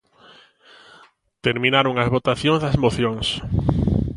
Terminaron 1.45 1.95
as 2.03 2.11
votacións 2.15 2.59
das 2.61 2.75
mocións. 2.83 3.27